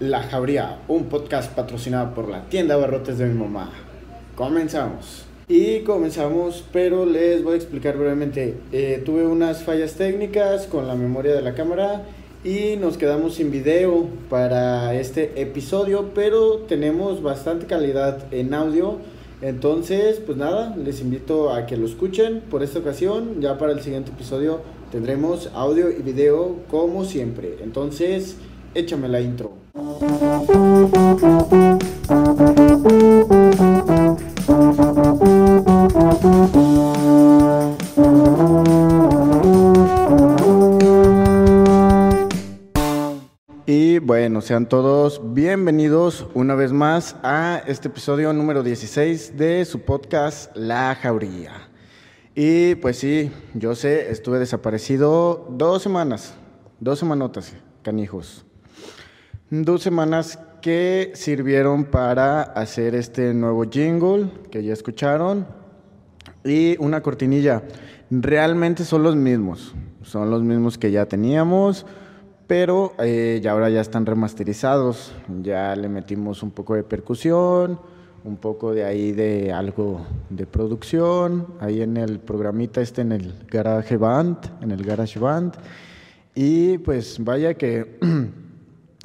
[0.00, 3.70] La Jauría, un podcast patrocinado por la tienda Barrotes de mi mamá.
[4.34, 5.26] Comenzamos.
[5.46, 8.56] Y comenzamos, pero les voy a explicar brevemente.
[8.72, 12.04] Eh, tuve unas fallas técnicas con la memoria de la cámara
[12.42, 18.96] y nos quedamos sin video para este episodio, pero tenemos bastante calidad en audio.
[19.42, 23.42] Entonces, pues nada, les invito a que lo escuchen por esta ocasión.
[23.42, 27.58] Ya para el siguiente episodio tendremos audio y video como siempre.
[27.62, 28.38] Entonces,
[28.74, 29.59] échame la intro.
[29.72, 29.78] Y
[44.00, 50.50] bueno, sean todos bienvenidos una vez más a este episodio número 16 de su podcast
[50.56, 51.70] La Jauría.
[52.34, 56.34] Y pues sí, yo sé, estuve desaparecido dos semanas,
[56.80, 58.49] dos semanotas, canijos.
[59.52, 65.44] Dos semanas que sirvieron para hacer este nuevo jingle que ya escucharon
[66.44, 67.64] y una cortinilla.
[68.12, 71.84] Realmente son los mismos, son los mismos que ya teníamos,
[72.46, 75.12] pero eh, ya ahora ya están remasterizados.
[75.42, 77.80] Ya le metimos un poco de percusión,
[78.22, 83.34] un poco de ahí de algo de producción, ahí en el programita este en el
[83.50, 85.54] Garage Band, en el Garage Band.
[86.36, 87.98] Y pues vaya que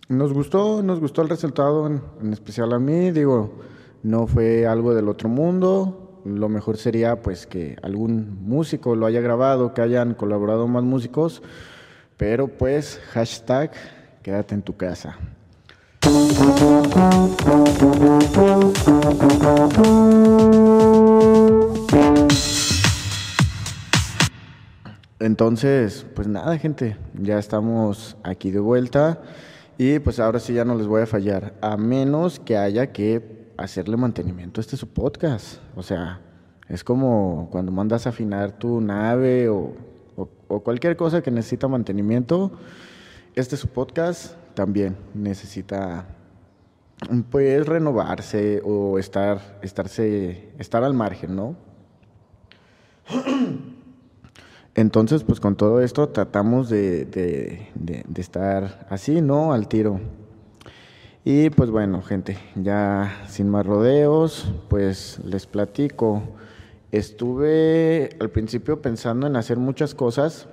[0.07, 3.55] Nos gustó, nos gustó el resultado, en, especial a mí, digo,
[4.03, 9.19] no fue algo del otro mundo, lo mejor sería pues que algún músico lo haya
[9.19, 11.41] grabado, que hayan colaborado más músicos,
[12.17, 13.71] pero pues hashtag
[14.21, 15.17] quédate en tu casa.
[25.19, 29.19] Entonces, pues nada, gente, ya estamos aquí de vuelta.
[29.77, 33.51] Y pues ahora sí ya no les voy a fallar, a menos que haya que
[33.57, 34.61] hacerle mantenimiento.
[34.61, 35.59] Este es su podcast.
[35.75, 36.21] O sea,
[36.69, 39.73] es como cuando mandas a afinar tu nave o,
[40.63, 42.51] cualquier cosa que necesita mantenimiento.
[43.35, 46.07] Este es su podcast también necesita
[47.29, 51.57] pues renovarse o estar, estarse, estar al margen, ¿no?
[54.75, 57.69] Entonces, pues con todo esto tratamos de,
[58.17, 59.53] estar así, ¿no?
[59.53, 60.01] Al tiro.
[61.23, 66.23] Y pues bueno, gente, ya sin más rodeos, pues les platico.
[66.91, 70.47] Estuve al principio pensando en hacer muchas cosas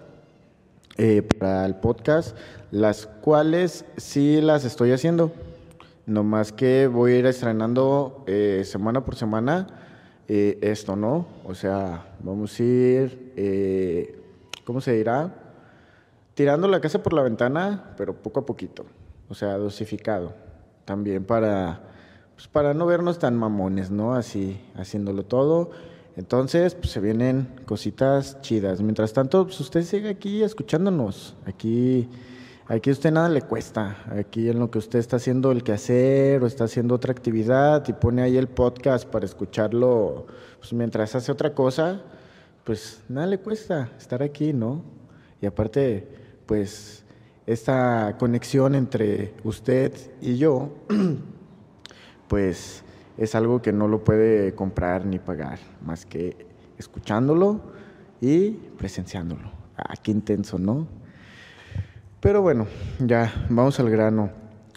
[0.99, 2.37] eh, para el podcast,
[2.71, 5.32] las cuales sí las estoy haciendo.
[6.06, 9.66] No más que voy a ir estrenando eh, semana por semana
[10.32, 11.26] esto, ¿no?
[11.44, 14.19] O sea, vamos a ir, eh,
[14.65, 15.34] ¿cómo se dirá?
[16.34, 18.87] Tirando la casa por la ventana, pero poco a poquito,
[19.28, 20.32] o sea, dosificado.
[20.87, 21.82] También para,
[22.34, 24.15] pues para no vernos tan mamones, ¿no?
[24.15, 25.70] Así, haciéndolo todo.
[26.16, 28.81] Entonces, pues se vienen cositas chidas.
[28.81, 32.09] Mientras tanto, pues usted sigue aquí escuchándonos, aquí
[32.72, 33.99] Aquí a usted nada le cuesta.
[34.19, 37.93] Aquí en lo que usted está haciendo el quehacer o está haciendo otra actividad y
[37.93, 40.27] pone ahí el podcast para escucharlo
[40.59, 42.00] pues, mientras hace otra cosa,
[42.65, 44.82] pues nada le cuesta estar aquí, ¿no?
[45.43, 46.09] Y aparte,
[46.47, 47.05] pues
[47.47, 50.71] esta conexión entre usted y yo,
[52.27, 52.84] pues
[53.19, 56.47] es algo que no lo puede comprar ni pagar, más que
[56.78, 57.61] escuchándolo
[58.19, 59.53] y presenciándolo.
[59.77, 61.01] Ah, qué intenso, ¿no?
[62.22, 62.69] Pero bueno,
[63.00, 64.31] ya, vamos al grano.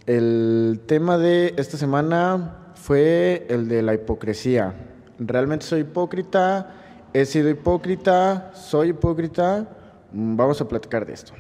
[0.08, 4.74] El tema de esta semana fue el de la hipocresía.
[5.20, 6.74] ¿Realmente soy hipócrita?
[7.14, 8.50] ¿He sido hipócrita?
[8.56, 9.70] ¿Soy hipócrita?
[10.12, 11.34] Vamos a platicar de esto.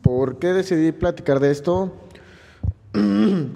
[0.00, 1.92] ¿Por qué decidí platicar de esto?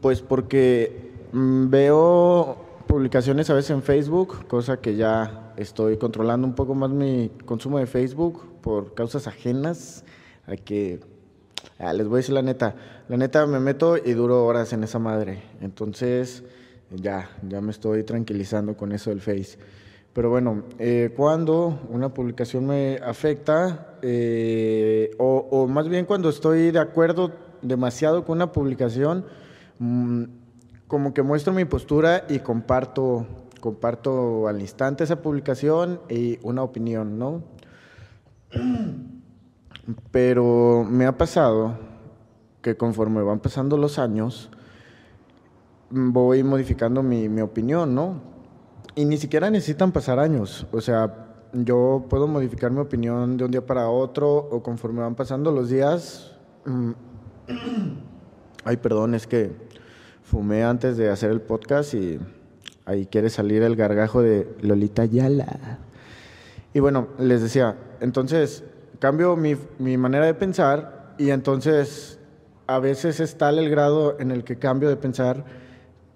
[0.00, 2.58] Pues porque mm, veo
[2.88, 7.78] publicaciones a veces en Facebook, cosa que ya estoy controlando un poco más mi consumo
[7.78, 10.02] de Facebook por causas ajenas
[10.48, 11.00] a que,
[11.78, 12.74] ah, les voy a decir la neta,
[13.08, 15.42] la neta me meto y duro horas en esa madre.
[15.60, 16.42] Entonces,
[16.90, 19.58] ya, ya me estoy tranquilizando con eso del Face.
[20.12, 26.80] Pero bueno, eh, cuando una publicación me afecta, eh, o, más bien cuando estoy de
[26.80, 29.26] acuerdo demasiado con una publicación,
[29.78, 30.24] mm,
[30.88, 33.26] como que muestro mi postura y comparto,
[33.60, 37.42] comparto al instante esa publicación y una opinión, ¿no?
[40.10, 41.78] Pero me ha pasado
[42.62, 44.50] que conforme van pasando los años,
[45.90, 48.20] voy modificando mi, mi opinión, ¿no?
[48.94, 50.66] Y ni siquiera necesitan pasar años.
[50.72, 55.14] O sea, yo puedo modificar mi opinión de un día para otro o conforme van
[55.14, 56.32] pasando los días,
[56.66, 56.92] mm,
[58.64, 59.52] Ay, perdón, es que
[60.22, 62.18] fumé antes de hacer el podcast y
[62.84, 65.78] ahí quiere salir el gargajo de Lolita Yala.
[66.74, 68.64] Y bueno, les decía, entonces
[68.98, 72.18] cambio mi, mi manera de pensar y entonces
[72.66, 75.44] a veces es tal el grado en el que cambio de pensar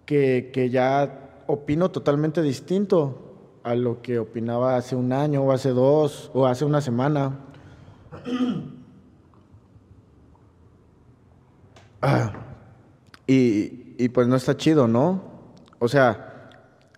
[0.06, 5.70] que, que ya opino totalmente distinto a lo que opinaba hace un año o hace
[5.70, 7.38] dos o hace una semana.
[12.04, 12.32] Ah,
[13.28, 15.22] y, y, pues no está chido, ¿no?
[15.78, 16.50] O sea,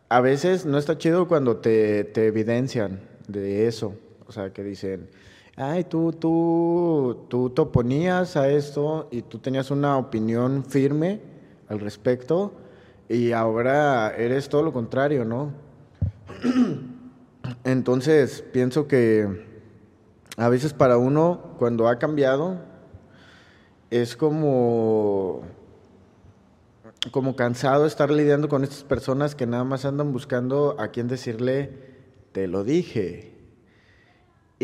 [0.08, 3.96] a veces no está chido cuando te, te evidencian de eso.
[4.26, 5.10] O sea, que dicen,
[5.56, 11.20] ay, tú, tú, tú te oponías a esto y tú tenías una opinión firme
[11.68, 12.52] al respecto
[13.08, 15.52] y ahora eres todo lo contrario, ¿no?
[17.64, 19.44] Entonces, pienso que
[20.36, 22.58] a veces para uno, cuando ha cambiado,
[23.90, 25.42] es como,
[27.12, 31.70] como cansado estar lidiando con estas personas que nada más andan buscando a quien decirle,
[32.32, 33.33] te lo dije.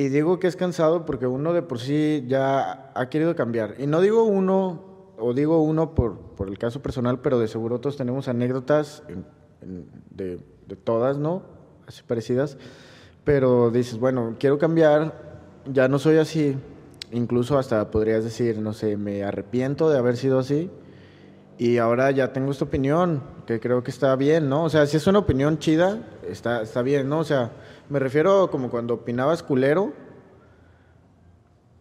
[0.01, 3.75] Y digo que es cansado porque uno de por sí ya ha querido cambiar.
[3.79, 4.83] Y no digo uno,
[5.19, 9.03] o digo uno por, por el caso personal, pero de seguro todos tenemos anécdotas
[10.11, 11.43] de, de todas, ¿no?
[11.87, 12.57] Así parecidas.
[13.25, 16.57] Pero dices, bueno, quiero cambiar, ya no soy así.
[17.13, 20.71] Incluso hasta podrías decir, no sé, me arrepiento de haber sido así.
[21.59, 24.65] Y ahora ya tengo esta opinión, que creo que está bien, ¿no?
[24.65, 25.99] O sea, si es una opinión chida,
[26.31, 27.19] está, está bien, ¿no?
[27.21, 27.53] O sea,
[27.89, 29.93] me refiero como cuando opinabas culero.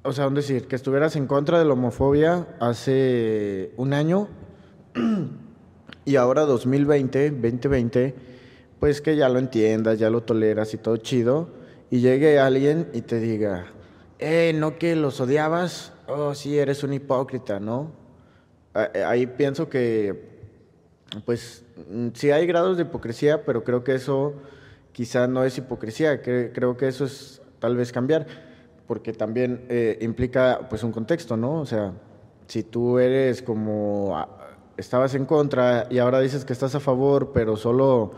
[0.04, 4.30] O sea, decir, que estuvieras en contra de la homofobia hace un año
[6.06, 8.16] y ahora 2020, 2020,
[8.80, 11.50] pues que ya lo entiendas, ya lo toleras y todo chido,
[11.92, 13.66] y llegue alguien y te diga,
[14.20, 17.92] eh, no que los odiabas, oh, sí, eres un hipócrita, ¿no?
[18.76, 20.39] Eh, ahí pienso que,
[21.26, 24.34] pues, mm, sí hay grados de hipocresía, pero creo que eso
[24.92, 28.28] quizá no es hipocresía, creo que eso es tal vez cambiar,
[28.88, 31.62] porque también eh, implica, pues, un contexto, ¿no?
[31.62, 31.94] O sea,
[32.48, 34.28] si tú eres como, ah,
[34.78, 38.12] estabas en contra y ahora dices que estás a favor, pero solo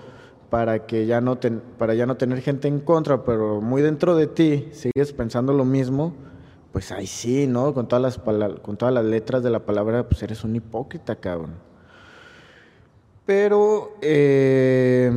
[0.50, 1.40] para que ya no
[1.78, 5.66] para ya no tener gente en contra, pero muy dentro de ti sigues pensando lo
[5.66, 6.14] mismo,
[6.72, 7.74] pues ahí sí, ¿no?
[7.74, 11.71] Con todas las con todas las letras de la palabra, pues eres un hipócrita, cabrón.
[13.32, 15.10] Pero eh,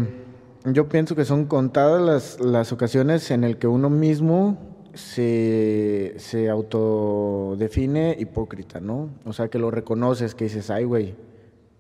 [0.67, 4.57] yo pienso que son contadas las, las ocasiones en el que uno mismo
[4.95, 9.11] se, se autodefine hipócrita, ¿no?
[9.25, 11.17] O sea, que lo reconoces, que dices, ay, güey,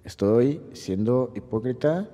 [0.02, 2.08] estoy siendo hipócrita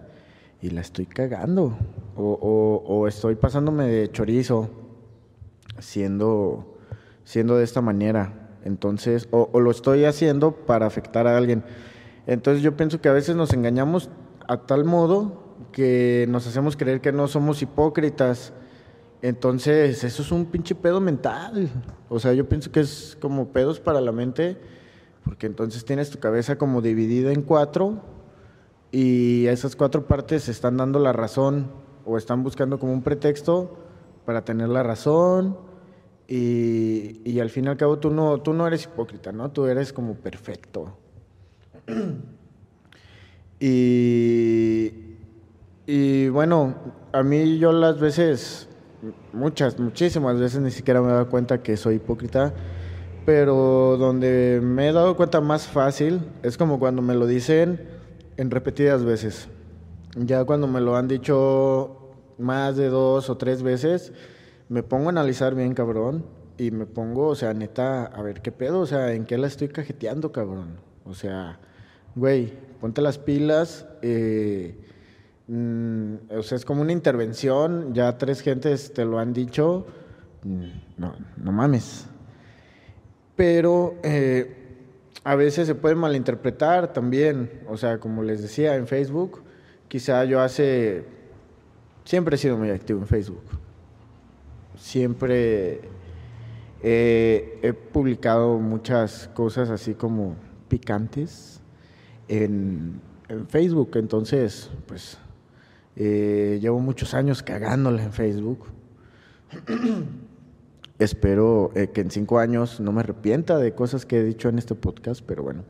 [0.60, 1.78] y la estoy cagando.
[2.14, 4.68] O, o, estoy pasándome de chorizo
[5.78, 6.76] siendo,
[7.24, 8.50] siendo de esta manera.
[8.66, 11.64] Entonces, o, o, lo estoy haciendo para afectar a alguien.
[12.26, 14.10] Entonces yo pienso que a veces nos engañamos
[14.46, 18.52] a tal modo que nos hacemos creer que no somos hipócritas.
[19.22, 21.68] Entonces, eso es un pinche pedo mental.
[22.08, 24.58] O sea, yo pienso que es como pedos para la mente,
[25.24, 28.00] porque entonces tienes tu cabeza como dividida en cuatro
[28.90, 31.70] y esas cuatro partes están dando la razón
[32.04, 33.76] o están buscando como un pretexto
[34.24, 35.58] para tener la razón
[36.26, 39.50] y, al fin y al cabo tú no, tú no eres hipócrita, ¿no?
[39.50, 40.96] Tú eres como perfecto.
[43.60, 44.92] y,
[45.86, 46.74] y bueno,
[47.12, 48.68] a mí yo las veces,
[49.32, 52.52] muchas, muchísimas veces ni siquiera me he dado cuenta que soy hipócrita,
[53.26, 57.88] pero donde me he dado cuenta más fácil es como cuando me lo dicen
[58.36, 59.48] en repetidas veces.
[60.16, 61.96] Ya cuando me lo han dicho
[62.38, 64.12] más de dos o tres veces,
[64.68, 66.24] me pongo a analizar bien, cabrón,
[66.58, 69.46] y me pongo, o sea, neta, a ver qué pedo, o sea, en qué la
[69.46, 70.78] estoy cajeteando, cabrón.
[71.04, 71.58] O sea,
[72.20, 74.74] güey, ponte las pilas, eh,
[75.48, 79.86] mm, o sea, es como una intervención, ya tres gentes te lo han dicho,
[80.44, 82.06] mm, no, no mames.
[83.36, 84.54] Pero eh,
[85.24, 89.40] a veces se puede malinterpretar también, o sea, como les decía en Facebook,
[89.88, 91.06] quizá yo hace,
[92.04, 93.44] siempre he sido muy activo en Facebook,
[94.76, 95.80] siempre
[96.82, 100.36] he publicado muchas cosas así como
[100.68, 101.59] picantes
[102.30, 103.00] en,
[103.48, 105.16] Facebook, entonces, pues,
[105.94, 108.66] eh, llevo muchos años cagándola en Facebook.
[110.98, 114.58] Espero eh, que en cinco años no me arrepienta de cosas que he dicho en
[114.58, 115.64] este podcast, pero bueno.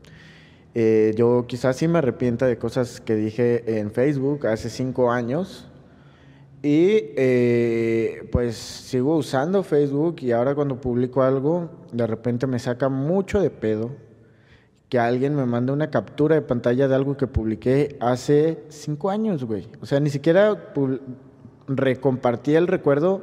[0.73, 5.67] Eh, yo quizás sí me arrepienta de cosas que dije en Facebook hace cinco años.
[6.63, 6.99] Y
[8.31, 13.49] pues sigo usando Facebook y ahora cuando publico algo, de repente me saca mucho de
[13.49, 13.89] pedo
[14.91, 19.45] que alguien me mande una captura de pantalla de algo que publiqué hace cinco años,
[19.45, 19.69] güey.
[19.79, 20.73] O sea, ni siquiera
[21.65, 23.21] recompartí el recuerdo.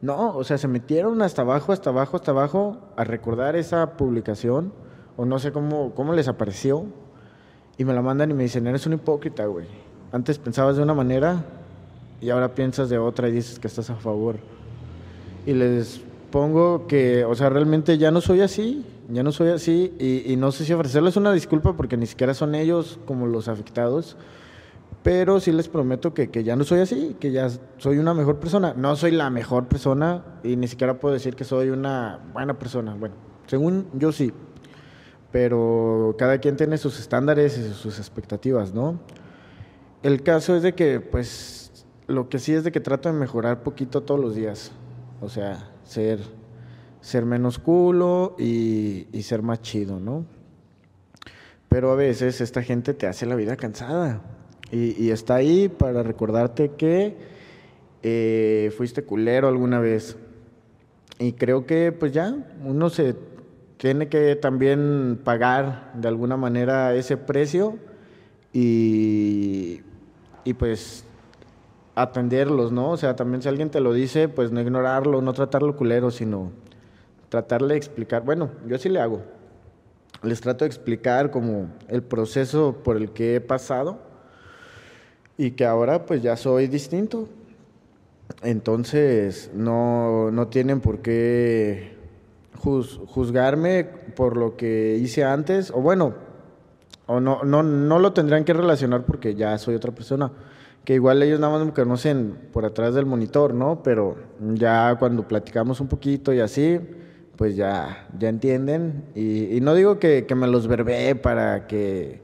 [0.00, 4.72] No, o sea, se metieron hasta abajo, hasta abajo, hasta abajo a recordar esa publicación.
[5.16, 6.84] O no sé cómo, cómo les apareció.
[7.78, 9.68] Y me la mandan y me dicen, eres un hipócrita, güey.
[10.10, 11.44] Antes pensabas de una manera
[12.20, 14.38] y ahora piensas de otra y dices que estás a favor.
[15.46, 16.00] Y les
[16.34, 20.50] pongo que, o sea, realmente ya no soy así ya no soy así y, no
[20.50, 24.16] sé si ofrecerles una disculpa porque ni siquiera son ellos como los afectados,
[25.02, 28.38] pero sí les prometo que, que, ya no soy así, que ya soy una mejor
[28.40, 28.74] persona.
[28.76, 32.96] No soy la mejor persona y ni siquiera puedo decir que soy una buena persona.
[32.98, 33.14] Bueno,
[33.46, 34.32] según yo sí,
[35.30, 38.98] pero cada quien tiene sus estándares y sus expectativas, ¿no?
[40.02, 43.62] El caso es de que, pues, lo que sí es de que trato de mejorar
[43.62, 44.72] poquito todos los días.
[45.20, 46.20] O sea, ser
[47.04, 50.24] ser menos culo y, ser más chido, ¿no?
[51.68, 54.22] Pero a veces esta gente te hace la vida cansada
[54.72, 57.14] y, está ahí para recordarte que
[58.02, 60.16] eh, fuiste culero alguna vez.
[61.18, 63.14] Y creo que pues ya uno se
[63.76, 67.76] tiene que también pagar de alguna manera ese precio
[68.50, 69.82] y,
[70.44, 71.04] y pues
[71.94, 72.90] atenderlos, ¿no?
[72.90, 76.50] O sea, también si alguien te lo dice, pues no ignorarlo, no tratarlo culero, sino
[77.28, 79.22] tratarle de explicar, bueno, yo sí le hago,
[80.22, 83.98] les trato de explicar como el proceso por el que he pasado
[85.36, 87.28] y que ahora pues ya soy distinto.
[88.42, 91.94] Entonces no, no tienen por qué
[92.56, 96.14] juzgarme por lo que hice antes, o bueno,
[97.06, 100.30] o no, no, no lo tendrían que relacionar porque ya soy otra persona.
[100.84, 103.82] Que igual ellos nada más me conocen por atrás del monitor, ¿no?
[103.82, 104.16] Pero
[104.54, 106.78] ya cuando platicamos un poquito y así,
[107.36, 109.04] pues ya, ya entienden.
[109.14, 112.22] Y, no digo que, me los verbé para que,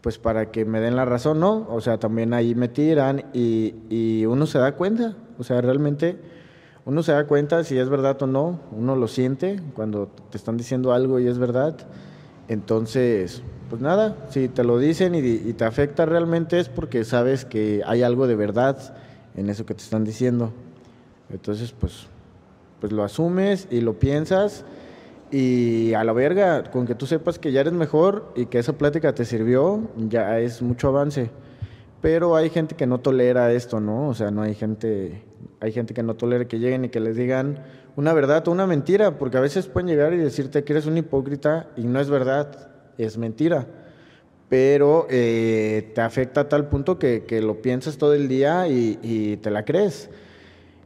[0.00, 1.66] pues para que me den la razón, no.
[1.70, 5.16] O sea, también ahí me tiran y, y uno se da cuenta.
[5.38, 6.18] O sea, realmente
[6.84, 8.60] uno se da cuenta si es verdad o no.
[8.72, 11.76] Uno lo siente cuando te están diciendo algo y es verdad.
[12.48, 17.80] Entonces, pues nada, si te lo dicen y, te afecta realmente es porque sabes que
[17.86, 18.94] hay algo de verdad
[19.34, 20.52] en eso que te están diciendo.
[21.30, 22.06] Entonces, pues
[22.80, 24.66] pues lo asumes y lo piensas
[25.30, 28.74] y a la verga, con que tú sepas que ya eres mejor y que esa
[28.74, 31.30] plática te sirvió, ya es mucho avance.
[32.02, 34.08] Pero hay gente que no tolera esto, ¿no?
[34.08, 35.22] O sea, no hay gente,
[35.60, 37.62] hay gente que no tolera que lleguen y que les digan
[37.96, 40.98] una verdad o una mentira, porque a veces pueden llegar y decirte que eres un
[40.98, 43.66] hipócrita y no es verdad, es mentira.
[44.48, 49.38] Pero eh, te afecta a tal punto que, que, lo piensas todo el día y,
[49.38, 50.10] te la crees.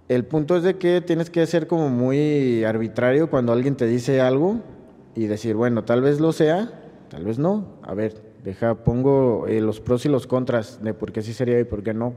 [0.08, 4.20] El punto es de que tienes que ser como muy arbitrario cuando alguien te dice
[4.20, 4.60] algo
[5.16, 6.70] y decir, bueno, tal vez lo sea,
[7.08, 7.80] tal vez no.
[7.82, 11.58] A ver, deja, pongo eh, los pros y los contras de por qué sí sería
[11.58, 12.14] y por qué no.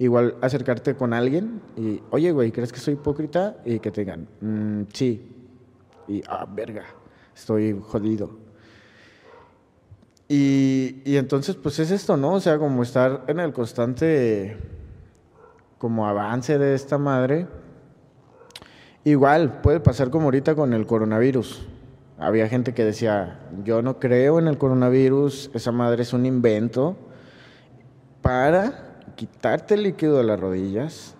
[0.00, 3.58] Igual acercarte con alguien y, oye, güey, ¿crees que soy hipócrita?
[3.64, 5.22] Y que te digan, mm, sí.
[6.08, 6.86] Y, ah, verga,
[7.36, 8.49] estoy jodido.
[10.32, 12.34] Y, entonces, pues es esto, ¿no?
[12.34, 14.56] O sea, como estar en el constante
[15.76, 17.48] como avance de esta madre.
[19.02, 21.66] Igual, puede pasar como ahorita con el coronavirus.
[22.16, 26.96] Había gente que decía, yo no creo en el coronavirus, esa madre es un invento
[28.22, 31.16] para quitarte el líquido de las rodillas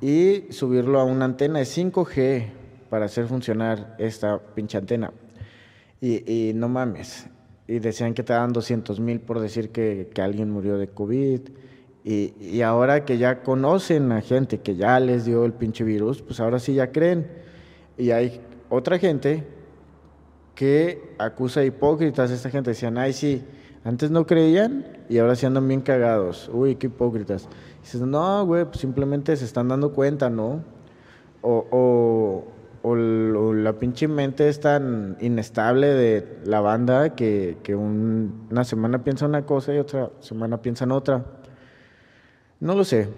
[0.00, 2.46] y subirlo a una antena de 5G
[2.88, 5.12] para hacer funcionar esta pinche antena.
[6.00, 7.28] Y, no mames.
[7.70, 11.40] Y decían que te daban 200 mil por decir que, que alguien murió de COVID
[12.02, 16.40] y, ahora que ya conocen a gente que ya les dio el pinche virus, pues
[16.40, 17.26] ahora sí ya creen.
[17.98, 19.46] Y hay otra gente
[20.54, 22.30] que acusa hipócritas.
[22.30, 23.44] Esta gente decían, ay, sí,
[23.84, 26.50] antes no creían y ahora sí andan bien cagados.
[26.52, 27.48] Uy, qué hipócritas.
[27.82, 30.64] dices, no, güey, pues simplemente se están dando cuenta, ¿no?
[31.42, 32.44] O, o,
[32.82, 39.44] la pinche mente es tan inestable de la banda que, que una semana piensa una
[39.44, 41.24] cosa y otra semana piensa en otra.
[42.60, 43.08] No lo sé.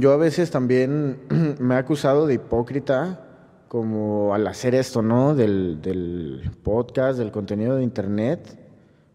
[0.00, 1.18] Yo a veces también
[1.60, 3.20] me he acusado de hipócrita
[3.68, 5.34] como al hacer esto, ¿no?
[5.34, 8.58] Del, podcast, del contenido de internet,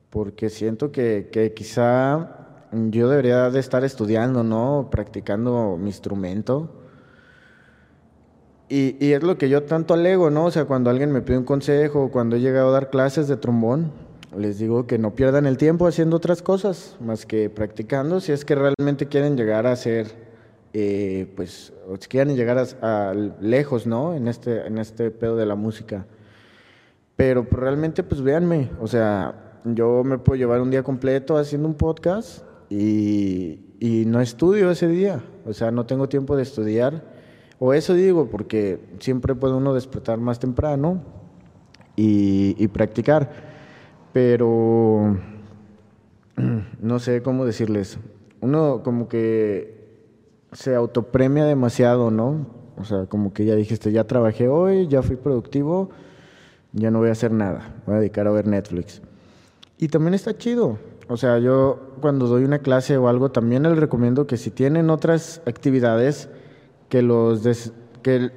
[0.09, 4.89] porque siento que, que, quizá yo debería de estar estudiando, ¿no?
[4.91, 6.69] Practicando mi instrumento.
[8.73, 10.45] Y, y, es lo que yo tanto alego, ¿no?
[10.45, 13.35] O sea, cuando alguien me pide un consejo, cuando he llegado a dar clases de
[13.35, 13.91] trombón,
[14.37, 18.45] les digo que no pierdan el tiempo haciendo otras cosas más que practicando si es
[18.45, 20.07] que realmente quieren llegar a ser,
[20.71, 24.15] eh, pues, o si quieren llegar a, lejos, ¿no?
[24.15, 26.05] En este, en este pedo de la música.
[27.17, 31.67] Pero pues, realmente, pues véanme, o sea, yo me puedo llevar un día completo haciendo
[31.67, 37.03] un podcast y, y no estudio ese día, o sea, no tengo tiempo de estudiar,
[37.63, 41.03] o eso digo, porque siempre puede uno despertar más temprano
[41.95, 43.29] y, practicar,
[44.11, 45.15] pero
[46.81, 47.99] no sé cómo decirles,
[48.39, 49.79] uno como que
[50.53, 52.47] se autopremia demasiado, ¿no?
[52.77, 55.91] O sea, como que ya dijiste, ya trabajé hoy, ya fui productivo,
[56.73, 59.03] ya no voy a hacer nada, voy a dedicar a ver Netflix.
[59.77, 60.79] Y también está chido.
[61.07, 64.89] O sea, yo cuando doy una clase o algo, también les recomiendo que si tienen
[64.89, 66.27] otras actividades,
[66.91, 67.71] que los
[68.03, 68.31] que,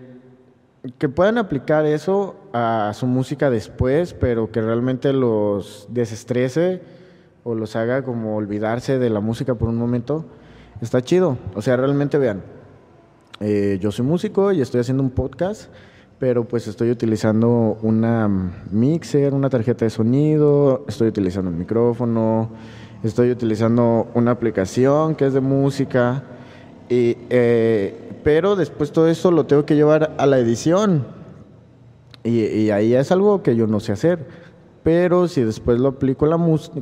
[0.96, 6.80] que puedan aplicar eso a su música después, pero que realmente los desestrese
[7.42, 10.24] o los haga como olvidarse de la música por un momento,
[10.80, 11.36] está chido.
[11.56, 12.44] O sea, realmente vean,
[13.40, 15.68] eh, yo soy músico y estoy haciendo un podcast
[16.16, 18.28] pero pues estoy utilizando una
[18.70, 22.50] mixer, una tarjeta de sonido, estoy utilizando un micrófono,
[23.02, 26.22] estoy utilizando una aplicación que es de música,
[26.88, 31.06] y, eh, pero después todo eso lo tengo que llevar a la edición
[32.24, 34.26] y, ahí es algo que yo no sé hacer,
[34.82, 36.26] pero si después lo aplico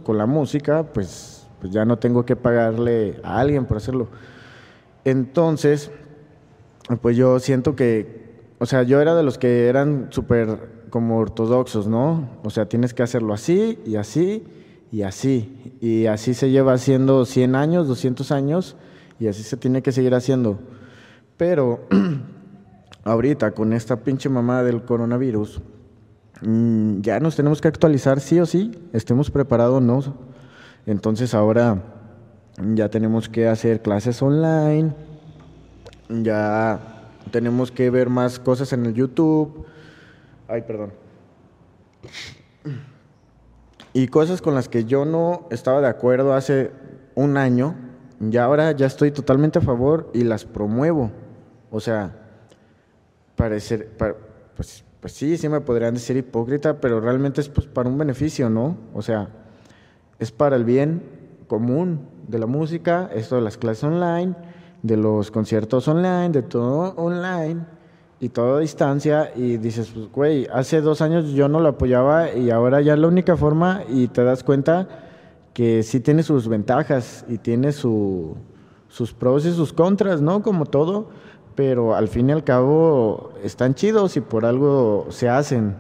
[0.04, 4.06] con la música, pues, pues ya no tengo que pagarle a alguien por hacerlo.
[5.04, 5.90] Entonces,
[7.00, 11.88] pues yo siento que, o sea, yo era de los que eran súper como ortodoxos,
[11.88, 12.28] ¿no?
[12.44, 14.44] O sea, tienes que hacerlo así y así
[14.92, 15.74] y así.
[15.80, 18.76] Y así se lleva haciendo 100 años, 200 años
[19.18, 20.60] y así se tiene que seguir haciendo.
[21.36, 21.86] Pero
[23.04, 25.60] ahorita con esta pinche mamá del coronavirus,
[26.42, 30.02] mm, ya nos tenemos que actualizar sí o sí, estemos preparados o no.
[30.86, 31.82] Entonces ahora
[32.74, 34.94] ya tenemos que hacer clases online,
[36.08, 36.80] ya
[37.30, 39.66] tenemos que ver más cosas en el YouTube.
[40.48, 40.92] Ay, perdón.
[43.94, 46.70] Y cosas con las que yo no estaba de acuerdo hace
[47.14, 47.74] un año,
[48.20, 51.10] y ahora ya estoy totalmente a favor y las promuevo.
[51.72, 52.12] O sea,
[53.34, 53.90] parecer,
[54.54, 58.48] pues, pues sí, sí me podrían decir hipócrita, pero realmente es pues para un beneficio,
[58.48, 58.76] ¿no?
[58.94, 59.28] O sea,
[60.20, 61.02] es para el bien
[61.48, 64.36] común de la música, esto de las clases online
[64.82, 67.64] de los conciertos online, de todo online
[68.20, 72.32] y todo a distancia y dices, pues, güey, hace dos años yo no lo apoyaba
[72.32, 74.88] y ahora ya es la única forma y te das cuenta
[75.54, 78.36] que sí tiene sus ventajas y tiene su,
[78.88, 80.42] sus pros y sus contras, ¿no?
[80.42, 81.10] Como todo,
[81.54, 85.76] pero al fin y al cabo están chidos y por algo se hacen.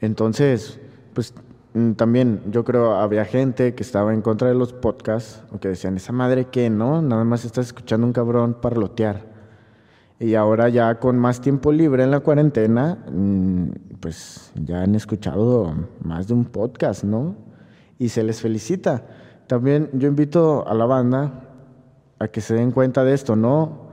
[0.00, 0.78] Entonces,
[1.14, 1.32] pues
[1.76, 5.68] Mm, también yo creo había gente que estaba en contra de los podcasts o que
[5.68, 9.26] decían, esa madre que no, nada más estás escuchando un cabrón parlotear.
[10.18, 15.74] Y ahora ya con más tiempo libre en la cuarentena, mm, pues ya han escuchado
[16.02, 17.36] más de un podcast, ¿no?
[17.98, 19.04] Y se les felicita.
[19.46, 21.42] También yo invito a la banda
[22.18, 23.85] a que se den cuenta de esto, ¿no?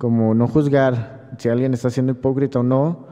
[0.00, 3.04] Como no juzgar si alguien está siendo hipócrita o no,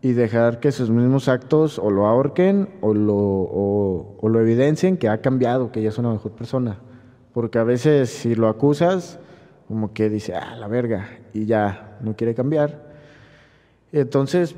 [0.00, 5.08] y dejar que sus mismos actos o lo ahorquen o lo, o, lo evidencien que
[5.08, 6.78] ha cambiado, que ya es una mejor persona.
[7.34, 9.18] Porque a veces si lo acusas,
[9.66, 12.86] como que dice, ah, la verga, y ya no quiere cambiar.
[13.90, 14.54] Entonces,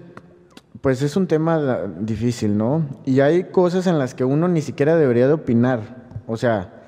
[0.83, 2.85] pues es un tema difícil, ¿no?
[3.07, 5.81] Y hay cosas en las que uno ni siquiera debería de opinar.
[6.27, 6.85] O sea,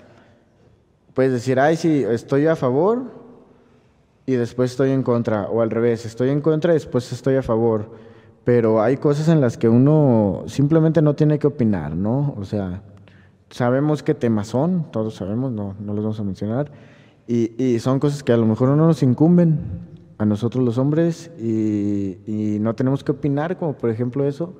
[1.15, 3.22] puedes decir, ay, sí, estoy a favor
[4.27, 7.43] y después estoy en contra, o al revés, estoy en contra y después estoy a
[7.43, 8.03] favor
[8.45, 12.35] pero hay cosas en las que uno simplemente no tiene que opinar, ¿no?
[12.37, 12.83] O sea,
[13.51, 16.73] sabemos qué temas son, todos sabemos, no, no los vamos a mencionar,
[17.27, 19.61] y, y, son cosas que a lo mejor no nos incumben
[20.19, 24.55] a nosotros los hombres y, y no tenemos que opinar, como por ejemplo eso,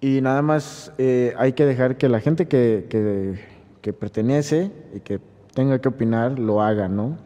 [0.00, 3.40] y nada más eh, hay que dejar que la gente que, que,
[3.80, 5.18] que pertenece y que
[5.54, 7.16] tenga que opinar lo haga, ¿no?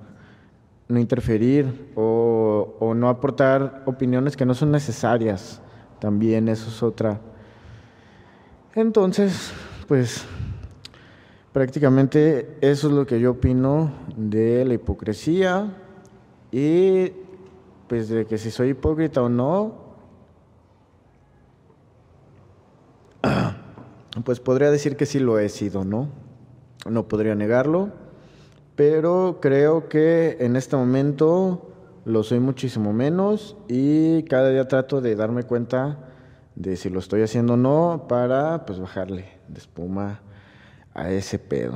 [0.91, 5.63] No interferir o, no aportar opiniones que no son necesarias.
[6.01, 7.21] También eso es otra.
[8.75, 9.53] Entonces,
[9.87, 10.25] pues
[11.53, 15.77] prácticamente eso es lo que yo opino de la hipocresía
[16.53, 17.13] y
[17.89, 19.91] pues de que si soy hipócrita o no,
[24.25, 26.09] pues podría decir que sí lo he sido, ¿no?
[26.89, 28.00] No podría negarlo
[28.81, 31.71] pero creo que en este momento
[32.07, 35.99] lo soy muchísimo menos y cada día trato de darme cuenta
[36.55, 40.23] de si lo estoy haciendo o no para pues bajarle de espuma
[40.95, 41.75] a ese pedo.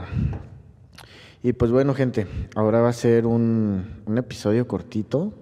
[1.43, 5.35] Y pues bueno gente, ahora va a ser un, episodio cortito.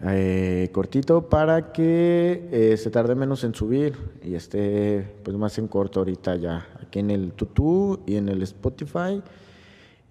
[0.00, 5.66] eh, cortito para que eh, se tarde menos en subir y esté pues más en
[5.66, 9.20] corto ahorita ya aquí en el Tutu y en el Spotify.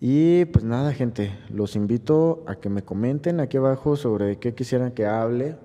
[0.06, 4.92] Y pues nada, gente, los invito a que me comenten aquí abajo sobre qué quisieran
[4.92, 5.56] que hable.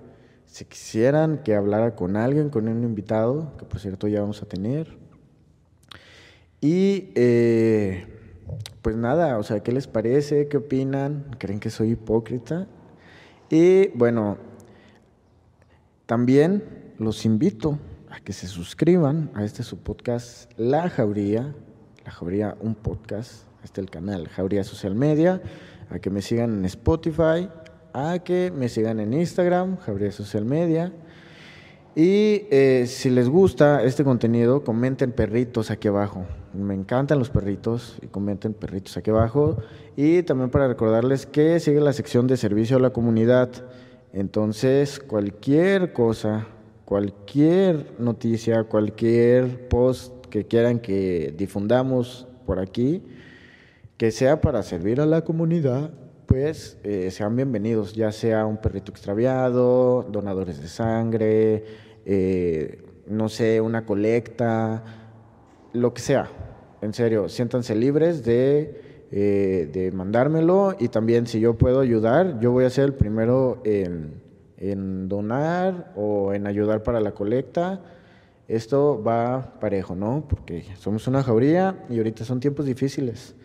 [0.45, 4.45] Si quisieran que hablara con alguien, con un invitado, que por cierto ya vamos a
[4.45, 4.97] tener.
[6.61, 8.07] Y eh,
[8.81, 10.47] pues nada, o sea, ¿qué les parece?
[10.47, 11.35] ¿Qué opinan?
[11.37, 12.65] ¿Creen que soy hipócrita?
[13.49, 14.37] Y bueno,
[16.05, 17.77] también los invito
[18.09, 21.53] a que se suscriban a este su podcast La Jauría,
[22.05, 25.43] La Jauría, un podcast, este es el canal Jauría Social Media,
[25.91, 27.49] a que me sigan en Spotify,
[27.93, 30.91] a que me sigan en Instagram, Jauría Social Media.
[31.95, 36.25] Y eh, si les gusta este contenido, comenten perritos aquí abajo.
[36.51, 39.57] Me encantan los perritos y comenten perritos aquí abajo.
[39.95, 43.51] Y también para recordarles que sigue la sección de servicio a la comunidad.
[44.13, 46.47] Entonces, cualquier cosa,
[46.85, 53.03] cualquier noticia, cualquier post que quieran que difundamos por aquí,
[53.99, 55.91] que sea para servir a la comunidad,
[56.25, 61.65] pues eh, sean bienvenidos, ya sea un perrito extraviado, donadores de sangre,
[62.05, 64.85] eh, no sé, una colecta,
[65.73, 66.29] lo que sea.
[66.81, 72.53] En serio, siéntanse libres de, eh, de mandármelo y también si yo puedo ayudar, yo
[72.53, 74.21] voy a ser el primero en,
[74.55, 77.81] en donar o en ayudar para la colecta.
[78.47, 80.25] Esto va parejo, ¿no?
[80.25, 83.35] Porque somos una jauría y ahorita son tiempos difíciles.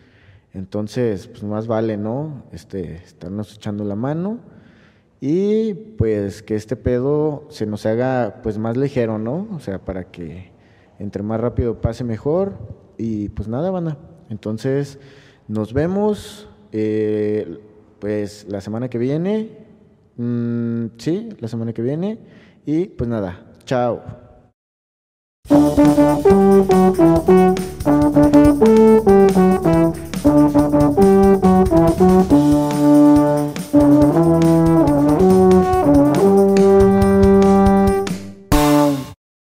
[0.55, 2.45] Entonces, pues más vale, ¿no?
[2.53, 4.39] Este, estarnos echando la mano
[5.19, 9.49] y pues que este pedo se nos haga pues más ligero, ¿no?
[9.53, 10.53] O sea, para que
[10.97, 12.53] entre más rápido pase mejor
[12.97, 13.97] y pues nada, van
[14.29, 14.97] Entonces,
[15.49, 17.59] nos vemos eh,
[17.99, 19.65] pues la semana que viene.
[20.15, 22.17] Mm, sí, la semana que viene.
[22.65, 24.24] Y pues nada, chao.